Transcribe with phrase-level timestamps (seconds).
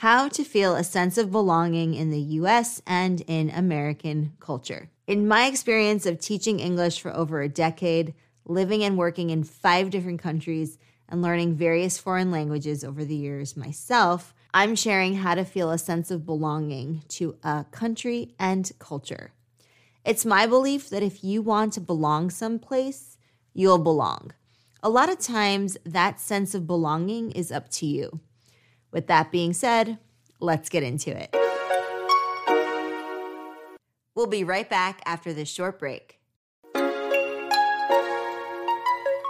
[0.00, 4.88] How to feel a sense of belonging in the US and in American culture.
[5.06, 8.14] In my experience of teaching English for over a decade,
[8.46, 13.58] living and working in five different countries, and learning various foreign languages over the years
[13.58, 19.32] myself, I'm sharing how to feel a sense of belonging to a country and culture.
[20.02, 23.18] It's my belief that if you want to belong someplace,
[23.52, 24.32] you'll belong.
[24.82, 28.20] A lot of times, that sense of belonging is up to you.
[28.90, 29.98] With that being said,
[30.40, 31.34] let's get into it.
[34.14, 36.18] We'll be right back after this short break.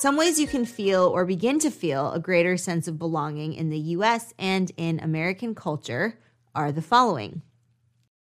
[0.00, 3.70] Some ways you can feel or begin to feel a greater sense of belonging in
[3.70, 6.18] the US and in American culture
[6.54, 7.42] are the following.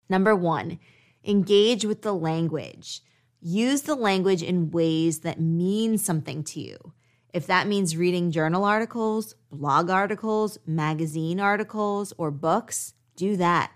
[0.08, 0.78] Number one,
[1.26, 3.02] Engage with the language.
[3.40, 6.92] Use the language in ways that mean something to you.
[7.36, 13.72] If that means reading journal articles, blog articles, magazine articles, or books, do that.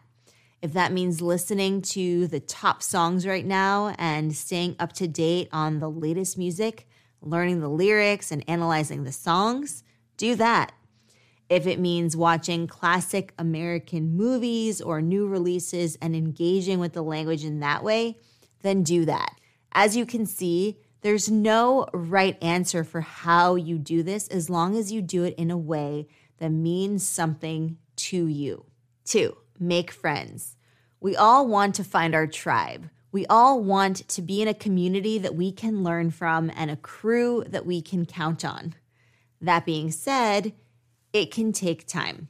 [0.63, 5.51] If that means listening to the top songs right now and staying up to date
[5.53, 6.89] on the latest music,
[7.21, 9.85] learning the lyrics and analyzing the songs,
[10.17, 10.73] do that.
[11.51, 17.45] If it means watching classic American movies or new releases and engaging with the language
[17.45, 18.17] in that way,
[18.63, 19.39] then do that.
[19.73, 24.77] As you can see, there's no right answer for how you do this as long
[24.77, 28.67] as you do it in a way that means something to you.
[29.05, 30.57] Two, make friends.
[31.01, 32.91] We all want to find our tribe.
[33.13, 36.77] We all want to be in a community that we can learn from and a
[36.77, 38.75] crew that we can count on.
[39.41, 40.53] That being said,
[41.13, 42.29] it can take time.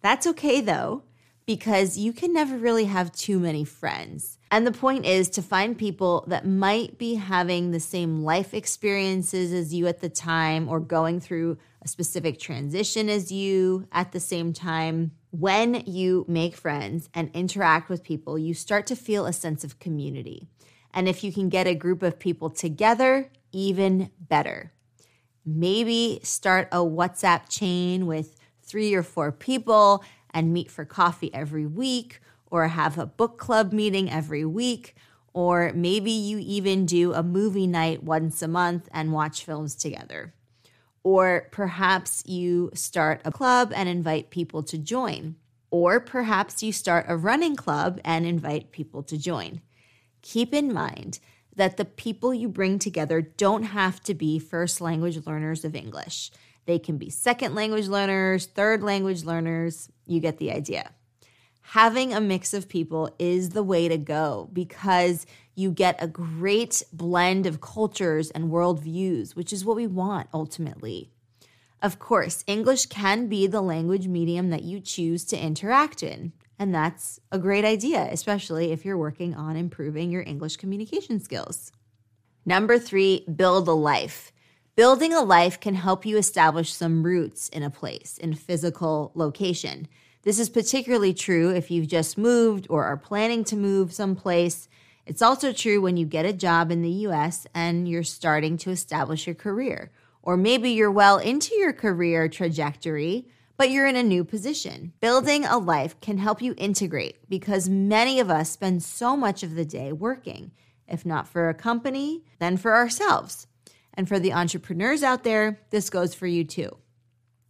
[0.00, 1.02] That's okay though,
[1.48, 4.36] because you can never really have too many friends.
[4.50, 9.50] And the point is to find people that might be having the same life experiences
[9.50, 14.20] as you at the time or going through a specific transition as you at the
[14.20, 15.12] same time.
[15.30, 19.78] When you make friends and interact with people, you start to feel a sense of
[19.78, 20.48] community.
[20.92, 24.74] And if you can get a group of people together, even better.
[25.46, 31.66] Maybe start a WhatsApp chain with three or four people and meet for coffee every
[31.66, 34.94] week, or have a book club meeting every week,
[35.32, 40.34] or maybe you even do a movie night once a month and watch films together.
[41.04, 45.36] Or perhaps you start a club and invite people to join.
[45.70, 49.60] Or perhaps you start a running club and invite people to join.
[50.22, 51.20] Keep in mind
[51.54, 56.30] that the people you bring together don't have to be first language learners of English.
[56.68, 59.88] They can be second language learners, third language learners.
[60.04, 60.90] You get the idea.
[61.62, 65.24] Having a mix of people is the way to go because
[65.54, 71.10] you get a great blend of cultures and worldviews, which is what we want ultimately.
[71.80, 76.34] Of course, English can be the language medium that you choose to interact in.
[76.58, 81.72] And that's a great idea, especially if you're working on improving your English communication skills.
[82.44, 84.32] Number three, build a life.
[84.78, 89.88] Building a life can help you establish some roots in a place, in physical location.
[90.22, 94.68] This is particularly true if you've just moved or are planning to move someplace.
[95.04, 98.70] It's also true when you get a job in the US and you're starting to
[98.70, 99.90] establish your career.
[100.22, 104.92] Or maybe you're well into your career trajectory, but you're in a new position.
[105.00, 109.56] Building a life can help you integrate because many of us spend so much of
[109.56, 110.52] the day working,
[110.86, 113.47] if not for a company, then for ourselves.
[113.98, 116.78] And for the entrepreneurs out there, this goes for you too.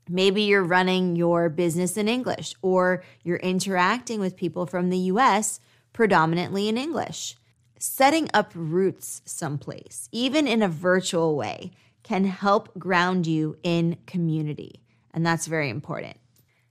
[0.09, 5.61] Maybe you're running your business in English or you're interacting with people from the US
[5.93, 7.37] predominantly in English.
[7.79, 11.71] Setting up roots someplace, even in a virtual way,
[12.03, 14.81] can help ground you in community.
[15.13, 16.17] And that's very important.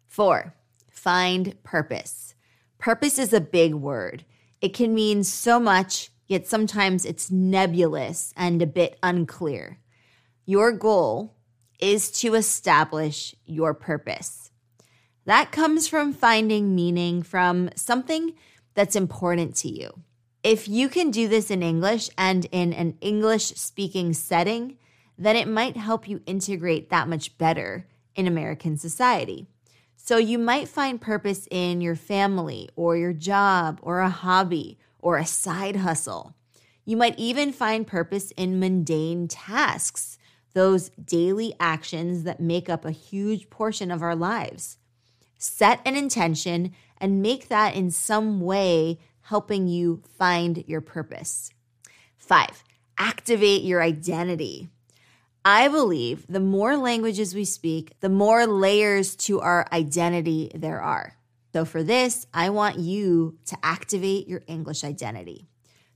[0.07, 0.55] Four,
[0.89, 2.33] find purpose.
[2.79, 4.25] Purpose is a big word.
[4.59, 9.79] It can mean so much, yet sometimes it's nebulous and a bit unclear.
[10.45, 11.35] Your goal
[11.79, 14.51] is to establish your purpose.
[15.25, 18.33] That comes from finding meaning from something
[18.73, 20.03] that's important to you.
[20.43, 24.77] If you can do this in English and in an English speaking setting,
[25.17, 29.47] then it might help you integrate that much better in American society.
[29.95, 35.17] So you might find purpose in your family or your job or a hobby or
[35.17, 36.33] a side hustle.
[36.85, 40.17] You might even find purpose in mundane tasks,
[40.53, 44.77] those daily actions that make up a huge portion of our lives.
[45.37, 51.51] Set an intention and make that in some way helping you find your purpose.
[52.15, 52.63] Five,
[52.97, 54.69] activate your identity.
[55.43, 61.16] I believe the more languages we speak, the more layers to our identity there are.
[61.57, 65.47] So, for this, I want you to activate your English identity.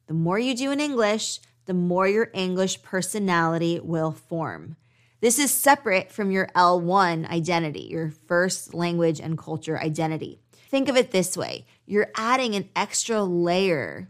[0.08, 4.76] The more you do in English, the more your English personality will form.
[5.20, 10.40] This is separate from your L1 identity, your first language and culture identity.
[10.72, 14.10] Think of it this way you're adding an extra layer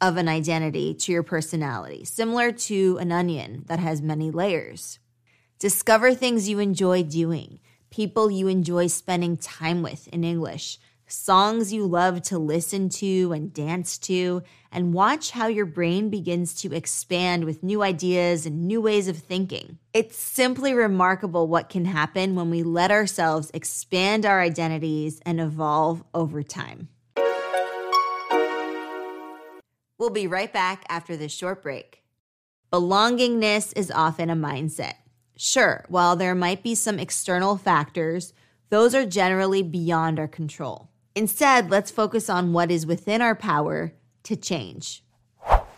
[0.00, 4.98] of an identity to your personality, similar to an onion that has many layers.
[5.60, 7.59] Discover things you enjoy doing,
[7.90, 13.52] people you enjoy spending time with in English, songs you love to listen to and
[13.52, 18.80] dance to, and watch how your brain begins to expand with new ideas and new
[18.80, 19.78] ways of thinking.
[19.92, 26.04] It's simply remarkable what can happen when we let ourselves expand our identities and evolve
[26.14, 26.88] over time.
[29.98, 32.02] We'll be right back after this short break.
[32.72, 34.94] Belongingness is often a mindset.
[35.42, 38.34] Sure, while there might be some external factors,
[38.68, 40.90] those are generally beyond our control.
[41.14, 45.02] Instead, let's focus on what is within our power to change.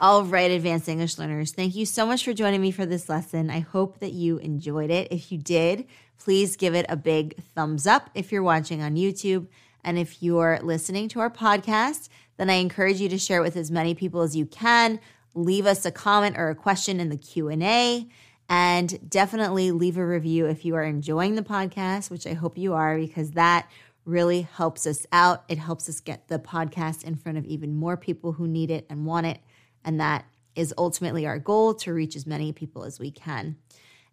[0.00, 3.50] All right, advanced English learners, thank you so much for joining me for this lesson.
[3.50, 5.06] I hope that you enjoyed it.
[5.12, 5.86] If you did,
[6.18, 9.46] please give it a big thumbs up if you're watching on YouTube.
[9.84, 13.56] And if you're listening to our podcast, then I encourage you to share it with
[13.56, 14.98] as many people as you can.
[15.36, 18.08] Leave us a comment or a question in the Q&A
[18.48, 22.74] and definitely leave a review if you are enjoying the podcast, which I hope you
[22.74, 23.70] are because that
[24.04, 25.44] really helps us out.
[25.48, 28.86] It helps us get the podcast in front of even more people who need it
[28.90, 29.38] and want it.
[29.84, 30.24] And that
[30.54, 33.56] is ultimately our goal to reach as many people as we can.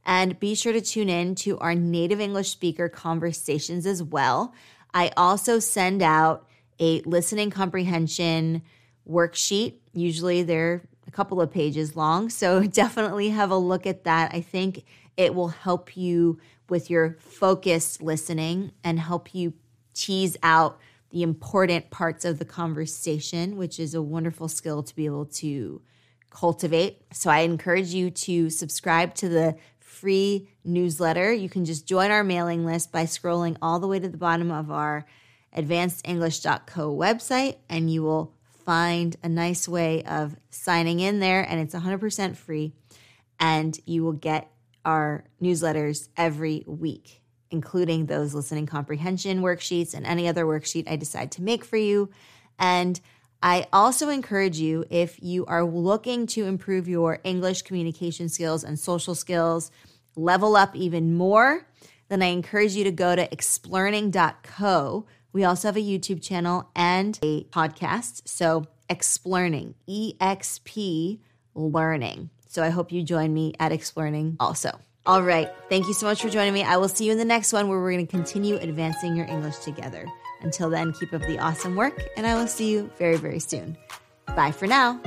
[0.05, 4.53] And be sure to tune in to our native English speaker conversations as well.
[4.93, 6.47] I also send out
[6.79, 8.61] a listening comprehension
[9.07, 9.75] worksheet.
[9.93, 12.29] Usually they're a couple of pages long.
[12.29, 14.31] So definitely have a look at that.
[14.33, 14.85] I think
[15.17, 16.39] it will help you
[16.69, 19.53] with your focused listening and help you
[19.95, 20.79] tease out
[21.09, 25.81] the important parts of the conversation, which is a wonderful skill to be able to
[26.29, 27.01] cultivate.
[27.11, 31.33] So I encourage you to subscribe to the free newsletter.
[31.33, 34.51] You can just join our mailing list by scrolling all the way to the bottom
[34.51, 35.07] of our
[35.57, 38.35] advancedenglish.co website and you will
[38.69, 42.71] find a nice way of signing in there and it's 100% free.
[43.39, 44.51] And you will get
[44.85, 51.31] our newsletters every week including those listening comprehension worksheets and any other worksheet I decide
[51.31, 52.11] to make for you.
[52.59, 52.99] And
[53.41, 58.77] I also encourage you if you are looking to improve your English communication skills and
[58.77, 59.71] social skills,
[60.15, 61.65] level up even more,
[62.09, 67.19] then I encourage you to go to explearning.co we also have a YouTube channel and
[67.23, 68.27] a podcast.
[68.27, 71.19] So, Explearning, E X P
[71.53, 72.29] Learning.
[72.47, 74.79] So, I hope you join me at Explearning also.
[75.05, 75.49] All right.
[75.69, 76.63] Thank you so much for joining me.
[76.63, 79.25] I will see you in the next one where we're going to continue advancing your
[79.25, 80.05] English together.
[80.41, 83.77] Until then, keep up the awesome work, and I will see you very, very soon.
[84.35, 85.01] Bye for now.